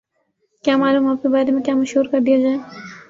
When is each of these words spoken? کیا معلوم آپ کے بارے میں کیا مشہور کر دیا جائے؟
کیا 0.63 0.77
معلوم 0.77 1.07
آپ 1.07 1.21
کے 1.21 1.27
بارے 1.29 1.51
میں 1.51 1.63
کیا 1.63 1.75
مشہور 1.75 2.05
کر 2.11 2.19
دیا 2.19 2.37
جائے؟ 2.39 2.57